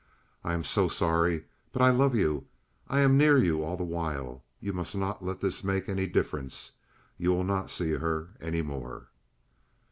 [0.43, 2.47] I am so sorry; but I love you.
[2.87, 4.41] I am near you all the while.
[4.59, 6.71] You must not let this make any difference.
[7.19, 9.09] You will not see her any more."